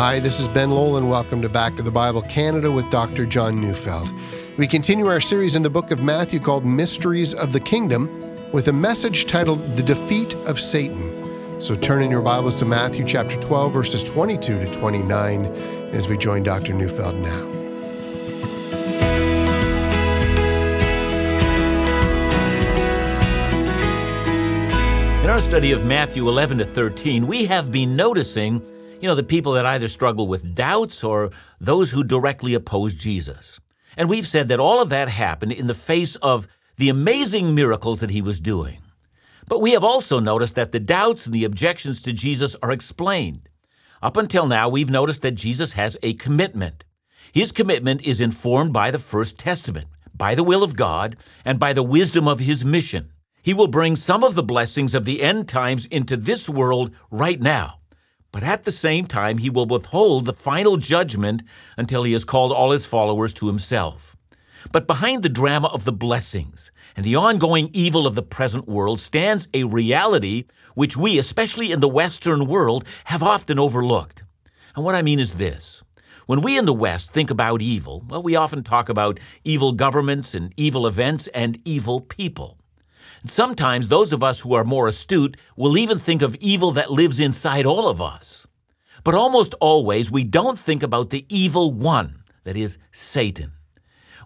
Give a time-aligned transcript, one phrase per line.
[0.00, 3.26] Hi, this is Ben Lowell, and welcome to Back to the Bible Canada with Dr.
[3.26, 4.10] John Neufeld.
[4.56, 8.08] We continue our series in the book of Matthew called Mysteries of the Kingdom
[8.50, 11.60] with a message titled The Defeat of Satan.
[11.60, 15.44] So turn in your Bibles to Matthew chapter 12, verses 22 to 29
[15.92, 16.72] as we join Dr.
[16.72, 17.46] Neufeld now.
[25.22, 28.62] In our study of Matthew 11 to 13, we have been noticing
[29.00, 31.30] you know, the people that either struggle with doubts or
[31.60, 33.58] those who directly oppose Jesus.
[33.96, 38.00] And we've said that all of that happened in the face of the amazing miracles
[38.00, 38.78] that he was doing.
[39.48, 43.48] But we have also noticed that the doubts and the objections to Jesus are explained.
[44.02, 46.84] Up until now, we've noticed that Jesus has a commitment.
[47.32, 51.72] His commitment is informed by the First Testament, by the will of God, and by
[51.72, 53.12] the wisdom of his mission.
[53.42, 57.40] He will bring some of the blessings of the end times into this world right
[57.40, 57.79] now.
[58.32, 61.42] But at the same time, he will withhold the final judgment
[61.76, 64.16] until he has called all his followers to himself.
[64.72, 69.00] But behind the drama of the blessings and the ongoing evil of the present world
[69.00, 74.22] stands a reality which we, especially in the Western world, have often overlooked.
[74.76, 75.82] And what I mean is this.
[76.26, 80.32] When we in the West think about evil, well, we often talk about evil governments
[80.32, 82.59] and evil events and evil people.
[83.26, 87.20] Sometimes those of us who are more astute will even think of evil that lives
[87.20, 88.46] inside all of us.
[89.04, 93.52] But almost always we don't think about the evil one, that is, Satan.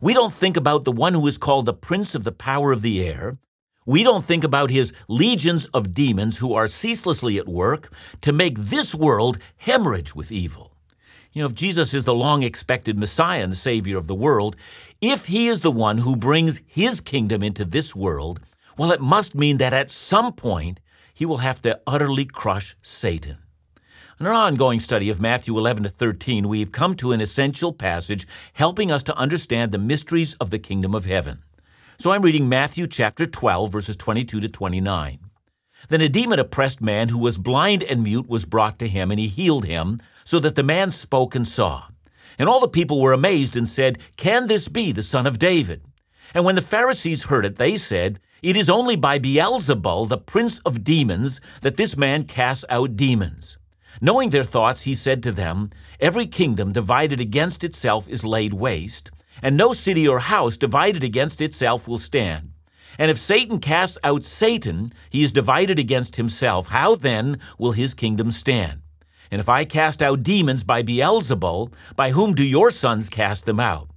[0.00, 2.82] We don't think about the one who is called the prince of the power of
[2.82, 3.38] the air.
[3.86, 8.58] We don't think about his legions of demons who are ceaselessly at work to make
[8.58, 10.72] this world hemorrhage with evil.
[11.32, 14.56] You know, if Jesus is the long expected Messiah and the Savior of the world,
[15.00, 18.40] if he is the one who brings his kingdom into this world,
[18.76, 20.80] well, it must mean that at some point
[21.12, 23.38] he will have to utterly crush Satan.
[24.20, 28.26] In our ongoing study of Matthew 11 to 13, we've come to an essential passage
[28.52, 31.42] helping us to understand the mysteries of the kingdom of heaven.
[31.98, 35.18] So I'm reading Matthew chapter 12, verses 22 to 29.
[35.88, 39.20] Then a demon oppressed man who was blind and mute was brought to him, and
[39.20, 41.86] he healed him, so that the man spoke and saw.
[42.38, 45.82] And all the people were amazed and said, Can this be the son of David?
[46.32, 50.58] And when the Pharisees heard it, they said, it is only by Beelzebul, the prince
[50.66, 53.56] of demons, that this man casts out demons.
[54.02, 59.10] Knowing their thoughts, he said to them, Every kingdom divided against itself is laid waste,
[59.40, 62.50] and no city or house divided against itself will stand.
[62.98, 66.68] And if Satan casts out Satan, he is divided against himself.
[66.68, 68.82] How then will his kingdom stand?
[69.30, 73.58] And if I cast out demons by Beelzebul, by whom do your sons cast them
[73.58, 73.88] out?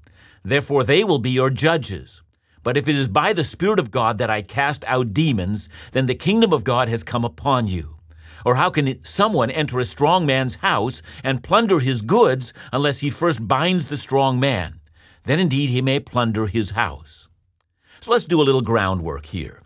[0.47, 2.23] Therefore they will be your judges.
[2.63, 6.05] But if it is by the Spirit of God that I cast out demons, then
[6.05, 7.97] the kingdom of God has come upon you.
[8.45, 13.09] Or how can someone enter a strong man's house and plunder his goods unless he
[13.09, 14.79] first binds the strong man?
[15.25, 17.27] Then indeed he may plunder his house.
[17.99, 19.63] So let's do a little groundwork here.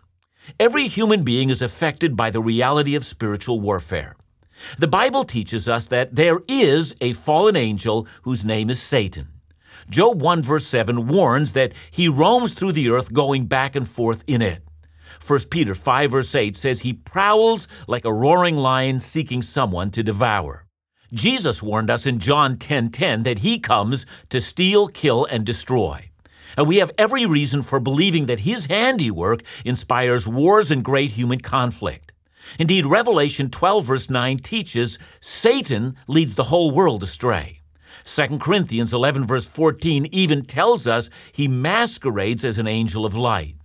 [0.58, 4.16] Every human being is affected by the reality of spiritual warfare.
[4.78, 9.31] The Bible teaches us that there is a fallen angel whose name is Satan.
[9.92, 14.24] Job 1 verse 7 warns that he roams through the earth going back and forth
[14.26, 14.62] in it.
[15.24, 20.02] 1 Peter 5 verse 8 says he prowls like a roaring lion seeking someone to
[20.02, 20.64] devour.
[21.12, 25.44] Jesus warned us in John 10:10 10, 10, that he comes to steal, kill and
[25.44, 26.08] destroy.
[26.56, 31.40] And we have every reason for believing that his handiwork inspires wars and great human
[31.40, 32.12] conflict.
[32.58, 37.61] Indeed, Revelation 12 verse 9 teaches Satan leads the whole world astray.
[38.04, 43.56] 2 Corinthians 11, verse 14, even tells us he masquerades as an angel of light.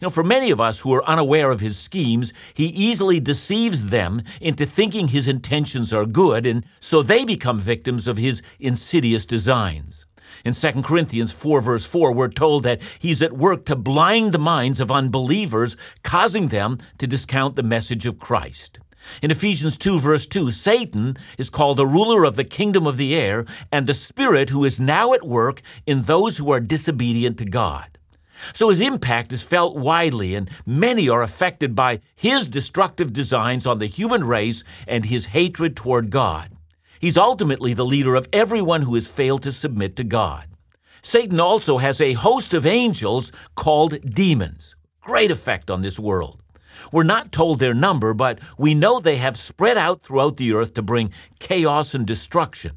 [0.00, 3.88] You know, for many of us who are unaware of his schemes, he easily deceives
[3.88, 9.24] them into thinking his intentions are good, and so they become victims of his insidious
[9.24, 10.06] designs.
[10.44, 14.38] In 2 Corinthians 4, verse 4, we're told that he's at work to blind the
[14.38, 18.80] minds of unbelievers, causing them to discount the message of Christ.
[19.22, 23.14] In Ephesians 2, verse 2, Satan is called the ruler of the kingdom of the
[23.14, 27.44] air and the spirit who is now at work in those who are disobedient to
[27.44, 27.98] God.
[28.52, 33.78] So his impact is felt widely, and many are affected by his destructive designs on
[33.78, 36.50] the human race and his hatred toward God.
[36.98, 40.46] He's ultimately the leader of everyone who has failed to submit to God.
[41.02, 44.74] Satan also has a host of angels called demons.
[45.02, 46.40] Great effect on this world.
[46.92, 50.74] We're not told their number, but we know they have spread out throughout the earth
[50.74, 52.76] to bring chaos and destruction.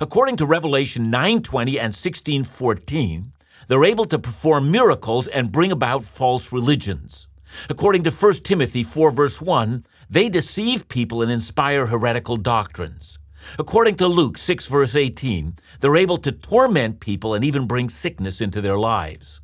[0.00, 3.32] According to Revelation 9:20 and 16:14,
[3.68, 7.28] they're able to perform miracles and bring about false religions.
[7.70, 13.18] According to 1 Timothy 4 verse 1, they deceive people and inspire heretical doctrines.
[13.58, 18.40] According to Luke 6, verse 18, they're able to torment people and even bring sickness
[18.40, 19.40] into their lives.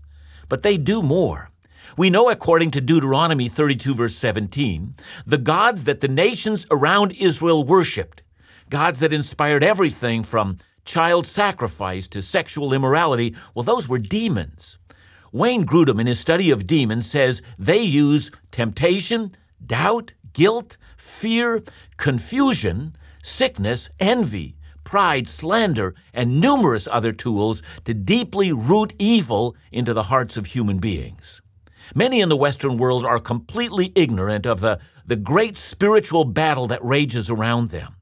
[0.48, 1.50] But they do more.
[1.96, 4.94] We know, according to Deuteronomy 32, verse 17,
[5.26, 8.22] the gods that the nations around Israel worshiped,
[8.70, 14.78] gods that inspired everything from child sacrifice to sexual immorality, well, those were demons.
[15.32, 19.34] Wayne Grudem, in his study of demons, says they use temptation,
[19.64, 21.62] doubt, guilt, fear,
[21.96, 30.04] confusion, sickness, envy, pride, slander, and numerous other tools to deeply root evil into the
[30.04, 31.40] hearts of human beings.
[31.94, 36.84] Many in the Western world are completely ignorant of the, the great spiritual battle that
[36.84, 37.96] rages around them.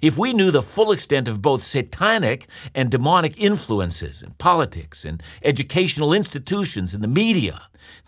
[0.00, 5.22] If we knew the full extent of both satanic and demonic influences in politics and
[5.42, 7.62] educational institutions and the media,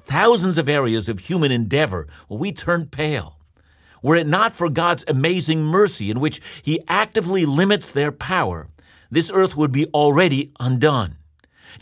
[0.05, 3.38] thousands of areas of human endeavor, well, we turn pale.
[4.03, 8.69] Were it not for God's amazing mercy in which He actively limits their power,
[9.11, 11.17] this earth would be already undone.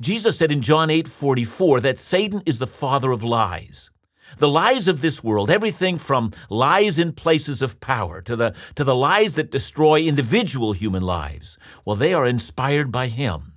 [0.00, 3.90] Jesus said in John 8 44 that Satan is the father of lies.
[4.38, 8.84] The lies of this world, everything from lies in places of power to the, to
[8.84, 13.52] the lies that destroy individual human lives, well, they are inspired by him.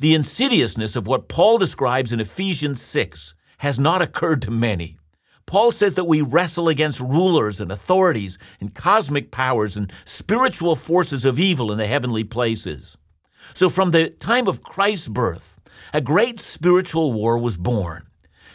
[0.00, 4.96] The insidiousness of what Paul describes in Ephesians 6 has not occurred to many.
[5.46, 11.24] Paul says that we wrestle against rulers and authorities and cosmic powers and spiritual forces
[11.24, 12.96] of evil in the heavenly places.
[13.52, 15.58] So, from the time of Christ's birth,
[15.92, 18.06] a great spiritual war was born.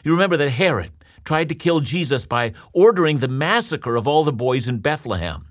[0.04, 0.92] You remember that Herod,
[1.30, 5.46] tried to kill Jesus by ordering the massacre of all the boys in Bethlehem.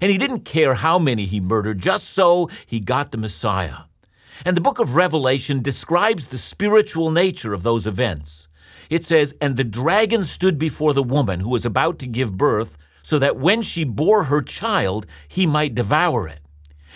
[0.00, 3.80] And he didn't care how many he murdered, just so he got the Messiah.
[4.44, 8.48] And the book of Revelation describes the spiritual nature of those events.
[8.88, 12.78] It says, And the dragon stood before the woman who was about to give birth,
[13.02, 16.40] so that when she bore her child, he might devour it.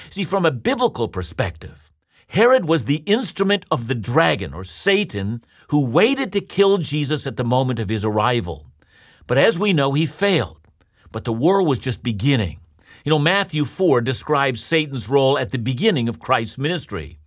[0.08, 1.91] See, from a biblical perspective,
[2.32, 7.36] Herod was the instrument of the dragon, or Satan, who waited to kill Jesus at
[7.36, 8.64] the moment of his arrival.
[9.26, 10.56] But as we know, he failed.
[11.10, 12.58] But the war was just beginning.
[13.04, 17.18] You know, Matthew 4 describes Satan's role at the beginning of Christ's ministry.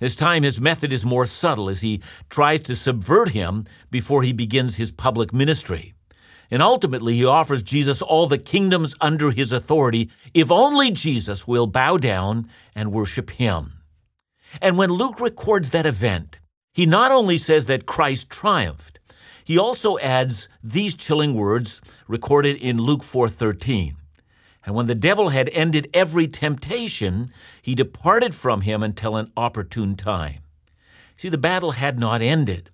[0.00, 4.34] This time, his method is more subtle as he tries to subvert him before he
[4.34, 5.94] begins his public ministry.
[6.50, 11.66] And ultimately, he offers Jesus all the kingdoms under his authority if only Jesus will
[11.66, 13.78] bow down and worship him.
[14.60, 16.40] And when Luke records that event,
[16.72, 18.98] he not only says that Christ triumphed,
[19.44, 23.96] he also adds these chilling words recorded in Luke 4:13.
[24.64, 27.28] And when the devil had ended every temptation,
[27.60, 30.40] he departed from him until an opportune time.
[31.16, 32.70] See, the battle had not ended,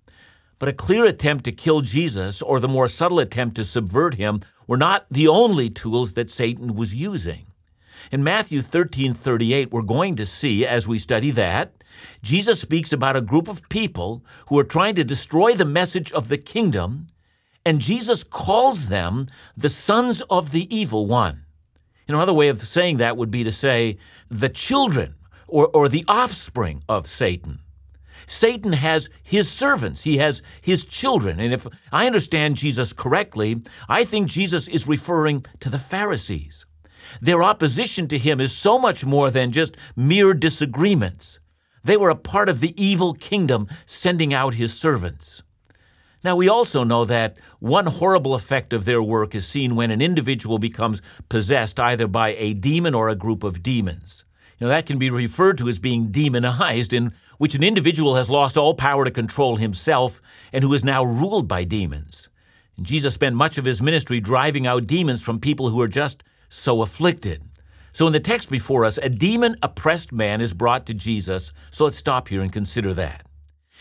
[0.58, 4.40] but a clear attempt to kill Jesus or the more subtle attempt to subvert him
[4.66, 7.46] were not the only tools that Satan was using.
[8.10, 11.72] In Matthew 13 38, we're going to see, as we study that,
[12.22, 16.28] Jesus speaks about a group of people who are trying to destroy the message of
[16.28, 17.08] the kingdom,
[17.64, 21.44] and Jesus calls them the sons of the evil one.
[22.06, 23.98] You know, another way of saying that would be to say
[24.30, 25.14] the children
[25.46, 27.60] or, or the offspring of Satan.
[28.26, 31.40] Satan has his servants, he has his children.
[31.40, 36.66] And if I understand Jesus correctly, I think Jesus is referring to the Pharisees.
[37.20, 41.40] Their opposition to him is so much more than just mere disagreements.
[41.84, 45.42] They were a part of the evil kingdom sending out his servants.
[46.25, 50.02] Now, we also know that one horrible effect of their work is seen when an
[50.02, 54.25] individual becomes possessed either by a demon or a group of demons.
[54.58, 58.28] You know, that can be referred to as being demonized, in which an individual has
[58.28, 60.20] lost all power to control himself
[60.52, 62.28] and who is now ruled by demons.
[62.76, 66.25] And Jesus spent much of his ministry driving out demons from people who are just
[66.49, 67.43] so afflicted.
[67.93, 71.52] So, in the text before us, a demon oppressed man is brought to Jesus.
[71.71, 73.26] So, let's stop here and consider that.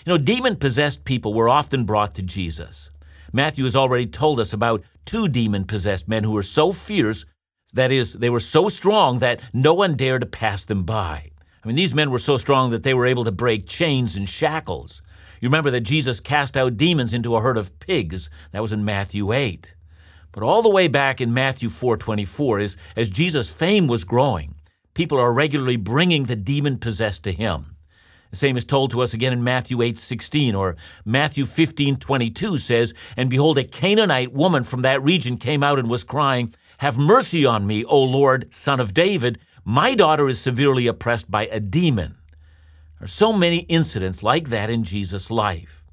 [0.06, 2.90] You know, demon possessed people were often brought to Jesus.
[3.34, 7.26] Matthew has already told us about two demon possessed men who were so fierce,
[7.74, 11.32] that is, they were so strong that no one dared to pass them by.
[11.64, 14.28] I mean, these men were so strong that they were able to break chains and
[14.28, 15.02] shackles.
[15.42, 18.30] You remember that Jesus cast out demons into a herd of pigs.
[18.52, 19.76] That was in Matthew 8.
[20.32, 24.56] But all the way back in Matthew 4:24 is as Jesus' fame was growing,
[24.94, 27.76] people are regularly bringing the demon possessed to him.
[28.30, 33.30] The same is told to us again in Matthew 8:16 or Matthew 15:22 says, "And
[33.30, 37.66] behold a Canaanite woman from that region came out and was crying, "Have mercy on
[37.66, 42.18] me, O Lord, son of David, my daughter is severely oppressed by a demon."
[43.00, 45.87] There are so many incidents like that in Jesus' life.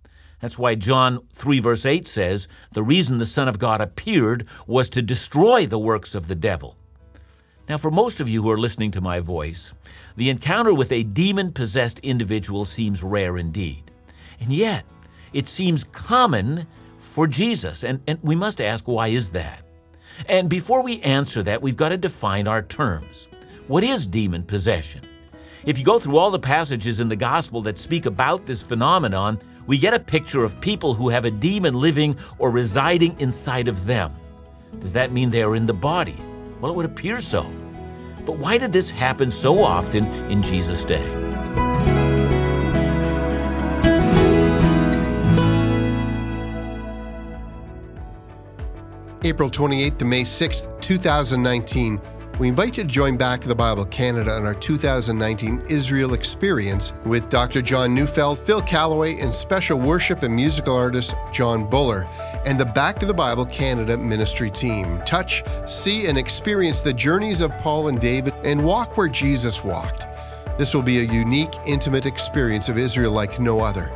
[0.45, 4.91] That's why John 3, verse 8 says, The reason the Son of God appeared was
[4.91, 6.77] to destroy the works of the devil.
[7.67, 9.73] Now, for most of you who are listening to my voice,
[10.17, 13.91] the encounter with a demon possessed individual seems rare indeed.
[14.39, 14.85] And yet,
[15.33, 16.67] it seems common
[16.99, 17.83] for Jesus.
[17.83, 19.65] And, and we must ask, why is that?
[20.29, 23.29] And before we answer that, we've got to define our terms.
[23.67, 25.01] What is demon possession?
[25.65, 29.41] If you go through all the passages in the gospel that speak about this phenomenon,
[29.67, 33.87] we get a picture of people who have a demon living or residing inside of
[33.87, 34.15] them.
[34.81, 36.21] Does that mean they are in the body?
[36.61, 37.51] Well, it would appear so.
[38.27, 41.05] But why did this happen so often in Jesus' day?
[49.23, 51.99] April 28th to May 6th, 2019.
[52.41, 56.93] We invite you to join Back to the Bible Canada on our 2019 Israel Experience
[57.05, 57.63] with Dr.
[57.63, 62.09] John Neufeld, Phil Callaway, and special worship and musical artist John Buller,
[62.45, 65.01] and the Back to the Bible Canada ministry team.
[65.07, 70.05] Touch, see, and experience the journeys of Paul and David and walk where Jesus walked.
[70.59, 73.93] This will be a unique, intimate experience of Israel like no other.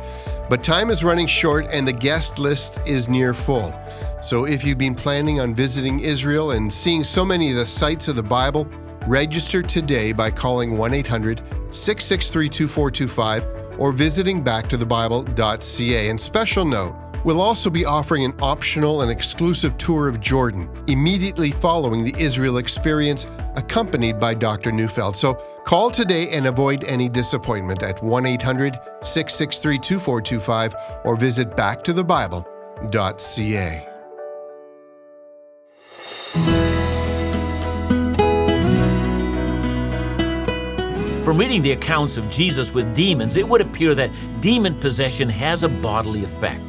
[0.49, 3.73] But time is running short and the guest list is near full.
[4.21, 8.07] So if you've been planning on visiting Israel and seeing so many of the sites
[8.07, 8.67] of the Bible,
[9.07, 11.39] register today by calling 1 800
[11.73, 16.09] 663 2425 or visiting backtothebible.ca.
[16.09, 16.95] And special note,
[17.25, 22.59] We'll also be offering an optional and exclusive tour of Jordan immediately following the Israel
[22.59, 24.71] experience, accompanied by Dr.
[24.71, 25.17] Neufeld.
[25.17, 25.33] So
[25.65, 33.88] call today and avoid any disappointment at 1 800 663 2425 or visit backtothebible.ca.
[41.23, 45.63] From reading the accounts of Jesus with demons, it would appear that demon possession has
[45.63, 46.63] a bodily effect.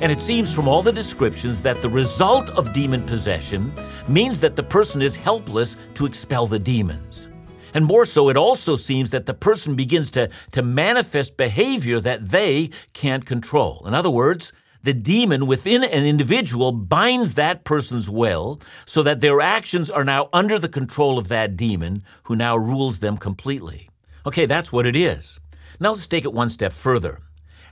[0.00, 3.72] And it seems from all the descriptions that the result of demon possession
[4.08, 7.28] means that the person is helpless to expel the demons.
[7.74, 12.30] And more so, it also seems that the person begins to, to manifest behavior that
[12.30, 13.84] they can't control.
[13.86, 19.40] In other words, the demon within an individual binds that person's will so that their
[19.40, 23.88] actions are now under the control of that demon who now rules them completely.
[24.24, 25.40] Okay, that's what it is.
[25.80, 27.20] Now let's take it one step further.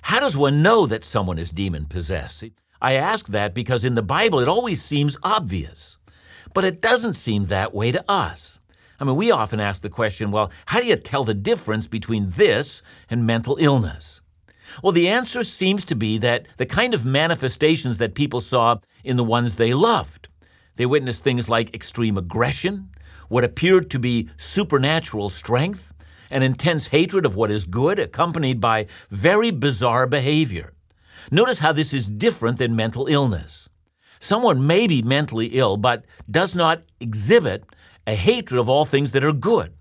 [0.03, 2.45] How does one know that someone is demon possessed?
[2.81, 5.99] I ask that because in the Bible it always seems obvious,
[6.55, 8.61] but it doesn't seem that way to us.
[8.99, 12.31] I mean, we often ask the question well, how do you tell the difference between
[12.31, 14.21] this and mental illness?
[14.83, 19.17] Well, the answer seems to be that the kind of manifestations that people saw in
[19.17, 20.29] the ones they loved.
[20.77, 22.91] They witnessed things like extreme aggression,
[23.29, 25.93] what appeared to be supernatural strength,
[26.31, 30.73] an intense hatred of what is good, accompanied by very bizarre behavior.
[31.31, 33.69] Notice how this is different than mental illness.
[34.21, 37.65] Someone may be mentally ill, but does not exhibit
[38.07, 39.73] a hatred of all things that are good,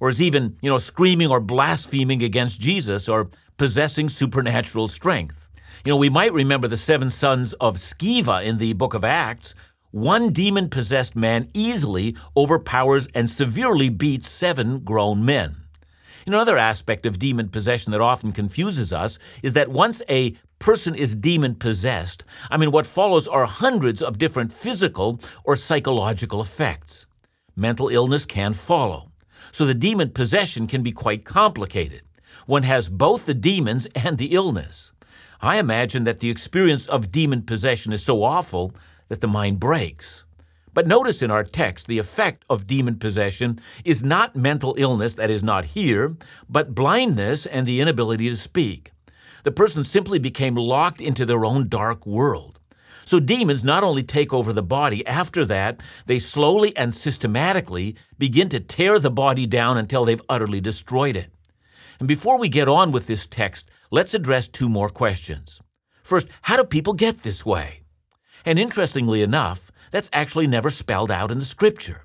[0.00, 5.48] or is even, you know, screaming or blaspheming against Jesus or possessing supernatural strength.
[5.84, 9.54] You know, we might remember the seven sons of Sceva in the book of Acts.
[9.92, 15.56] One demon possessed man easily overpowers and severely beats seven grown men.
[16.26, 21.14] Another aspect of demon possession that often confuses us is that once a person is
[21.14, 27.06] demon possessed, I mean, what follows are hundreds of different physical or psychological effects.
[27.54, 29.12] Mental illness can follow.
[29.52, 32.02] So the demon possession can be quite complicated.
[32.46, 34.92] One has both the demons and the illness.
[35.40, 38.72] I imagine that the experience of demon possession is so awful
[39.08, 40.24] that the mind breaks.
[40.72, 45.30] But notice in our text, the effect of demon possession is not mental illness that
[45.30, 46.16] is not here,
[46.48, 48.92] but blindness and the inability to speak.
[49.44, 52.58] The person simply became locked into their own dark world.
[53.06, 58.48] So demons not only take over the body, after that, they slowly and systematically begin
[58.48, 61.30] to tear the body down until they've utterly destroyed it.
[61.98, 65.60] And before we get on with this text, let's address two more questions.
[66.02, 67.82] First, how do people get this way?
[68.44, 72.04] And interestingly enough, that's actually never spelled out in the scripture.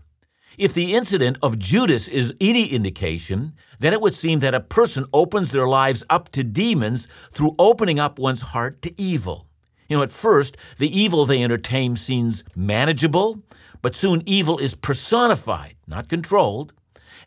[0.57, 5.05] If the incident of Judas is any indication, then it would seem that a person
[5.13, 9.47] opens their lives up to demons through opening up one's heart to evil.
[9.87, 13.43] You know, at first, the evil they entertain seems manageable,
[13.81, 16.73] but soon evil is personified, not controlled.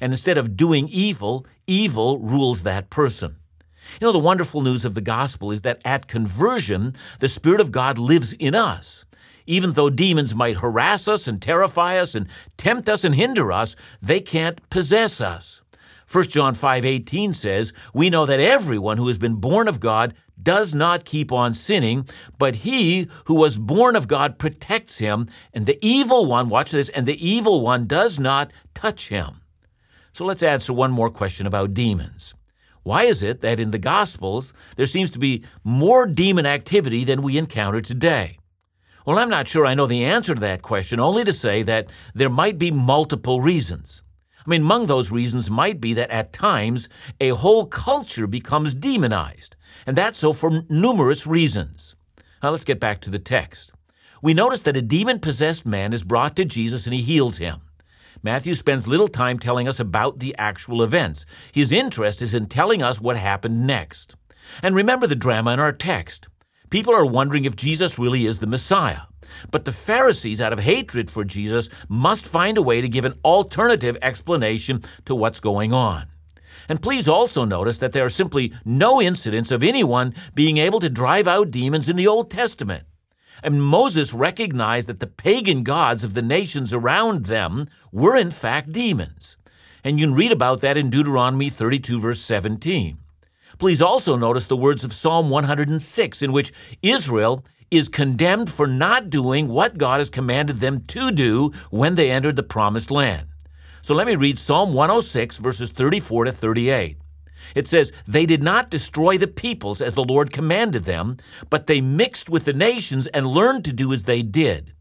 [0.00, 3.36] And instead of doing evil, evil rules that person.
[4.00, 7.72] You know, the wonderful news of the gospel is that at conversion, the Spirit of
[7.72, 9.04] God lives in us.
[9.46, 13.76] Even though demons might harass us and terrify us and tempt us and hinder us,
[14.00, 15.60] they can't possess us.
[16.06, 20.74] 1 John 5:18 says, "We know that everyone who has been born of God does
[20.74, 25.78] not keep on sinning, but he who was born of God protects him, and the
[25.80, 29.40] evil one, watch this, and the evil one does not touch him.
[30.14, 32.34] So let's answer one more question about demons.
[32.84, 37.20] Why is it that in the Gospels there seems to be more demon activity than
[37.20, 38.38] we encounter today?
[39.04, 41.92] Well, I'm not sure I know the answer to that question, only to say that
[42.14, 44.02] there might be multiple reasons.
[44.38, 46.88] I mean, among those reasons might be that at times
[47.20, 51.96] a whole culture becomes demonized, and that's so for numerous reasons.
[52.40, 53.72] Now let's get back to the text.
[54.22, 57.62] We notice that a demon possessed man is brought to Jesus and he heals him.
[58.24, 61.26] Matthew spends little time telling us about the actual events.
[61.52, 64.16] His interest is in telling us what happened next.
[64.62, 66.26] And remember the drama in our text.
[66.70, 69.02] People are wondering if Jesus really is the Messiah.
[69.50, 73.12] But the Pharisees, out of hatred for Jesus, must find a way to give an
[73.26, 76.06] alternative explanation to what's going on.
[76.66, 80.88] And please also notice that there are simply no incidents of anyone being able to
[80.88, 82.84] drive out demons in the Old Testament.
[83.42, 88.72] And Moses recognized that the pagan gods of the nations around them were in fact
[88.72, 89.36] demons.
[89.82, 92.98] And you can read about that in Deuteronomy 32, verse 17.
[93.58, 99.10] Please also notice the words of Psalm 106, in which Israel is condemned for not
[99.10, 103.28] doing what God has commanded them to do when they entered the promised land.
[103.82, 106.96] So let me read Psalm 106, verses 34 to 38.
[107.54, 111.16] It says, They did not destroy the peoples as the Lord commanded them,
[111.50, 114.72] but they mixed with the nations and learned to do as they did.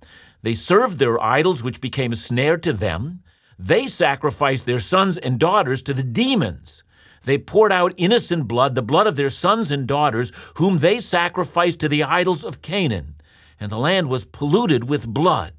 [0.42, 3.22] They served their idols, which became a snare to them.
[3.58, 6.84] They sacrificed their sons and daughters to the demons.
[7.24, 11.80] They poured out innocent blood, the blood of their sons and daughters, whom they sacrificed
[11.80, 13.16] to the idols of Canaan,
[13.60, 15.54] and the land was polluted with blood.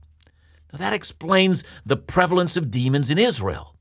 [0.72, 3.73] Now that explains the prevalence of demons in Israel.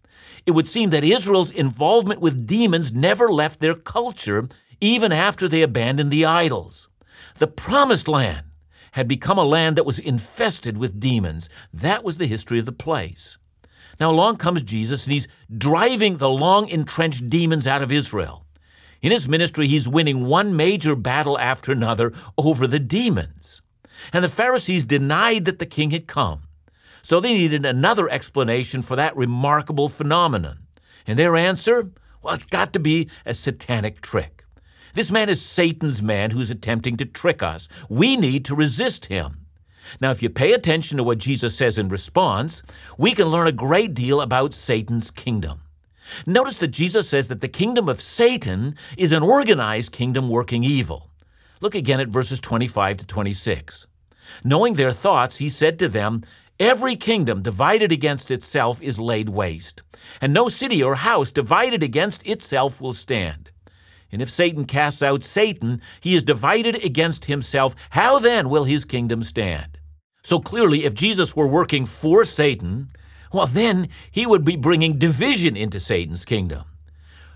[0.46, 4.50] It would seem that Israel's involvement with demons never left their culture,
[4.82, 6.90] even after they abandoned the idols.
[7.38, 8.46] The Promised Land
[8.92, 11.50] had become a land that was infested with demons.
[11.74, 13.38] That was the history of the place.
[14.00, 18.46] Now along comes Jesus, and he's driving the long entrenched demons out of Israel.
[19.02, 23.62] In his ministry, he's winning one major battle after another over the demons.
[24.12, 26.44] And the Pharisees denied that the king had come.
[27.04, 30.60] So they needed another explanation for that remarkable phenomenon.
[31.06, 31.92] And their answer?
[32.22, 34.46] Well, it's got to be a satanic trick.
[34.94, 37.68] This man is Satan's man who's attempting to trick us.
[37.90, 39.46] We need to resist him.
[40.00, 42.64] Now, if you pay attention to what Jesus says in response,
[42.98, 45.64] we can learn a great deal about Satan's kingdom.
[46.26, 51.10] Notice that Jesus says that the kingdom of Satan is an organized kingdom working evil.
[51.60, 53.88] Look again at verses 25 to 26.
[54.44, 56.24] Knowing their thoughts, he said to them,
[56.64, 59.82] Every kingdom divided against itself is laid waste,
[60.22, 63.52] and no city or house divided against itself will stand.
[64.14, 67.76] And if Satan casts out Satan, he is divided against himself.
[67.90, 69.78] How then will his kingdom stand?
[70.24, 72.92] So clearly, if Jesus were working for Satan,
[73.34, 76.64] well, then he would be bringing division into Satan's kingdom.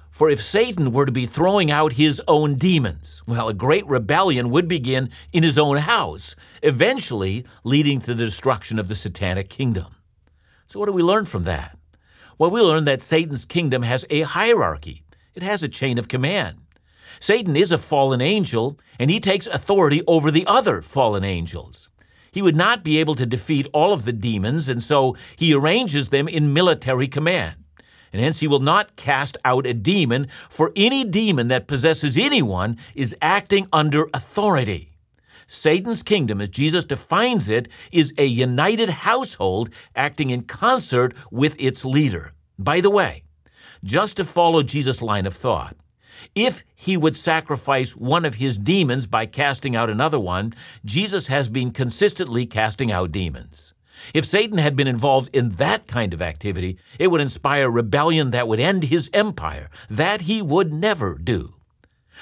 [0.09, 4.49] For if Satan were to be throwing out his own demons, well, a great rebellion
[4.49, 9.95] would begin in his own house, eventually leading to the destruction of the satanic kingdom.
[10.67, 11.77] So, what do we learn from that?
[12.37, 16.57] Well, we learn that Satan's kingdom has a hierarchy, it has a chain of command.
[17.19, 21.89] Satan is a fallen angel, and he takes authority over the other fallen angels.
[22.31, 26.09] He would not be able to defeat all of the demons, and so he arranges
[26.09, 27.55] them in military command.
[28.13, 32.77] And hence he will not cast out a demon, for any demon that possesses anyone
[32.95, 34.93] is acting under authority.
[35.47, 41.85] Satan's kingdom, as Jesus defines it, is a united household acting in concert with its
[41.85, 42.33] leader.
[42.59, 43.23] By the way,
[43.83, 45.77] just to follow Jesus' line of thought,
[46.35, 51.47] if he would sacrifice one of his demons by casting out another one, Jesus has
[51.47, 53.73] been consistently casting out demons.
[54.13, 58.47] If Satan had been involved in that kind of activity, it would inspire rebellion that
[58.47, 59.69] would end his empire.
[59.89, 61.55] That he would never do.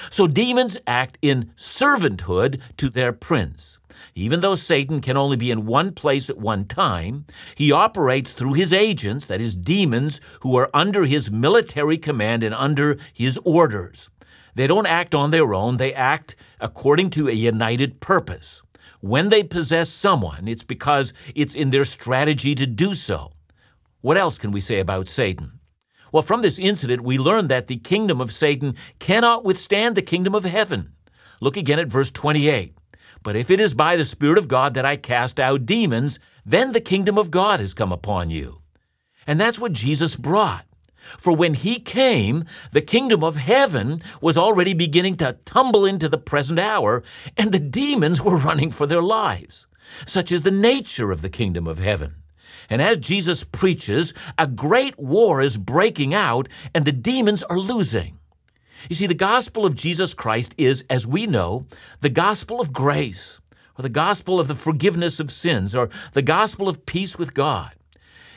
[0.09, 3.79] So demons act in servanthood to their prince.
[4.13, 8.53] Even though Satan can only be in one place at one time, he operates through
[8.53, 14.09] his agents, that is, demons, who are under his military command and under his orders.
[14.55, 18.61] They don't act on their own, they act according to a united purpose.
[19.06, 23.34] When they possess someone, it's because it's in their strategy to do so.
[24.02, 25.60] What else can we say about Satan?
[26.12, 30.34] Well, from this incident, we learn that the kingdom of Satan cannot withstand the kingdom
[30.34, 30.94] of heaven.
[31.39, 32.76] Look again at verse 28.
[33.22, 36.72] But if it is by the Spirit of God that I cast out demons, then
[36.72, 38.63] the kingdom of God has come upon you.
[39.28, 40.65] And that's what Jesus brought.
[41.18, 46.18] For when he came, the kingdom of heaven was already beginning to tumble into the
[46.18, 47.04] present hour,
[47.38, 49.68] and the demons were running for their lives.
[50.06, 52.15] Such is the nature of the kingdom of heaven.
[52.70, 58.20] And as Jesus preaches, a great war is breaking out, and the demons are losing.
[58.89, 61.65] You see, the gospel of Jesus Christ is, as we know,
[62.02, 63.39] the gospel of grace,
[63.78, 67.74] or the gospel of the forgiveness of sins, or the gospel of peace with God.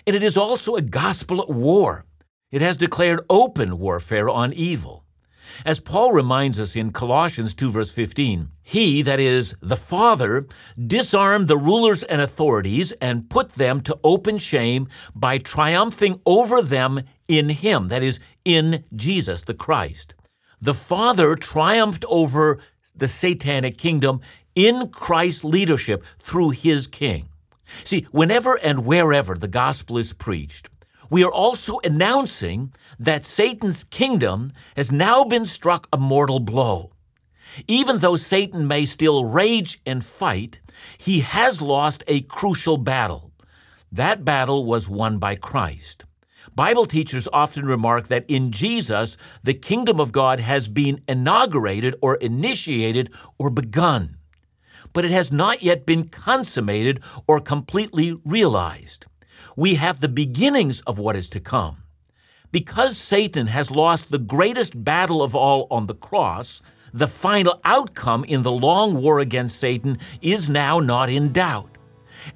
[0.07, 2.05] And it is also a gospel at war.
[2.51, 5.05] It has declared open warfare on evil.
[5.67, 10.47] As Paul reminds us in Colossians 2, verse 15, he, that is, the Father,
[10.87, 17.03] disarmed the rulers and authorities and put them to open shame by triumphing over them
[17.27, 20.15] in him, that is, in Jesus the Christ.
[20.61, 22.61] The Father triumphed over
[22.95, 24.21] the satanic kingdom
[24.55, 27.29] in Christ's leadership through his king.
[27.85, 30.71] See, whenever and wherever the gospel is preached,
[31.11, 36.93] we are also announcing that Satan's kingdom has now been struck a mortal blow.
[37.67, 40.61] Even though Satan may still rage and fight,
[40.99, 43.33] he has lost a crucial battle.
[43.91, 46.05] That battle was won by Christ.
[46.55, 52.17] Bible teachers often remark that in Jesus, the kingdom of God has been inaugurated or
[52.17, 54.17] initiated or begun,
[54.93, 59.07] but it has not yet been consummated or completely realized
[59.59, 61.83] we have the beginnings of what is to come.
[62.53, 66.63] Because Satan has lost the greatest battle of all on the cross,
[66.95, 71.77] the final outcome in the long war against Satan is now not in doubt.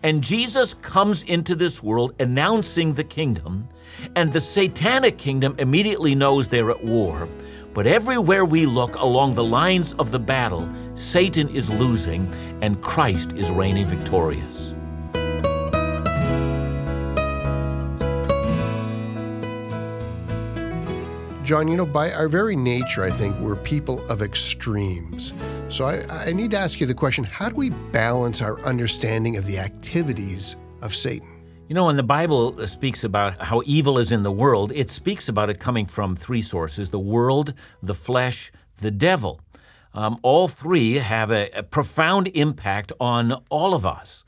[0.03, 3.69] And Jesus comes into this world announcing the kingdom,
[4.17, 7.29] and the satanic kingdom immediately knows they're at war.
[7.73, 13.31] But everywhere we look along the lines of the battle, Satan is losing and Christ
[13.37, 14.75] is reigning victorious.
[21.45, 25.35] John, you know, by our very nature, I think we're people of extremes.
[25.71, 29.37] So I, I, need to ask you the question how do we balance our understanding
[29.37, 31.43] of the activities of Satan?
[31.69, 35.29] You know, when the Bible speaks about how evil is in the world, it speaks
[35.29, 39.41] about it coming from three sources the world, the flesh, the devil.
[39.95, 44.23] Um, all three have a, a profound impact on all of us.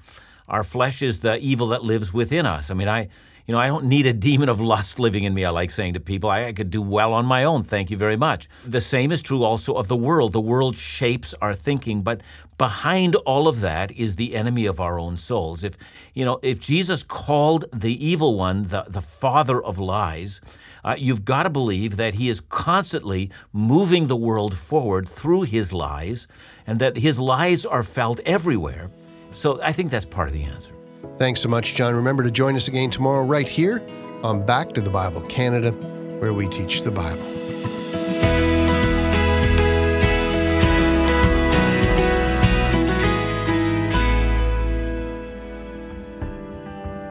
[0.49, 2.73] Our flesh is the evil that lives within us.
[2.73, 3.09] I mean, I
[3.47, 5.95] you know, I don't need a demon of lust living in me, I like saying
[5.95, 6.31] to people.
[6.31, 7.63] I, I, could do well on my own.
[7.63, 8.49] Thank you very much.
[8.65, 10.33] The same is true also of the world.
[10.33, 12.23] The world shapes our thinking, but
[12.57, 15.63] behind all of that is the enemy of our own souls.
[15.63, 15.77] If,
[16.15, 20.41] you know, if Jesus called the evil one the, the father of lies,
[20.83, 25.71] uh, you've got to believe that he is constantly moving the world forward through his
[25.71, 26.27] lies
[26.67, 28.91] and that his lies are felt everywhere.
[29.33, 30.75] So I think that's part of the answer.
[31.17, 31.95] Thanks so much, John.
[31.95, 33.81] Remember to join us again tomorrow, right here
[34.25, 37.23] on Back to the Bible Canada, where we teach the Bible.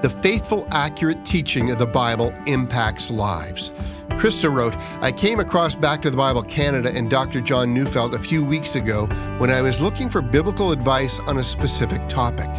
[0.02, 3.72] The faithful, accurate teaching of the Bible impacts lives.
[4.10, 7.40] Krista wrote, I came across Back to the Bible Canada and Dr.
[7.40, 9.06] John Neufeld a few weeks ago
[9.38, 12.50] when I was looking for biblical advice on a specific topic.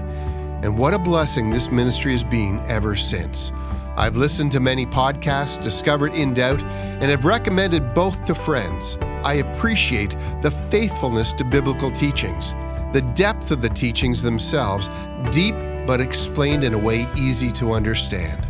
[0.64, 3.52] And what a blessing this ministry has been ever since.
[3.98, 8.96] I've listened to many podcasts, discovered In Doubt, and have recommended both to friends.
[9.24, 12.54] I appreciate the faithfulness to biblical teachings,
[12.94, 14.88] the depth of the teachings themselves,
[15.30, 15.54] deep
[15.86, 18.40] but explained in a way easy to understand.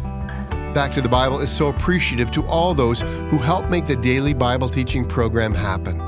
[0.72, 4.34] Back to the Bible is so appreciative to all those who help make the daily
[4.34, 6.00] Bible teaching program happen.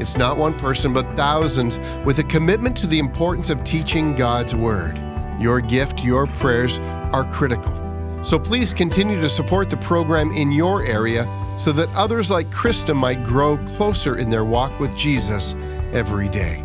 [0.00, 4.52] It's not one person, but thousands with a commitment to the importance of teaching God's
[4.52, 5.00] Word.
[5.40, 6.78] Your gift, your prayers
[7.12, 7.80] are critical.
[8.24, 12.96] So please continue to support the program in your area so that others like Krista
[12.96, 15.54] might grow closer in their walk with Jesus
[15.92, 16.64] every day.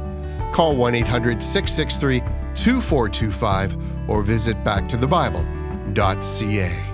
[0.54, 2.22] Call 1 800 663
[2.56, 6.89] 2425 or visit backtothebible.ca.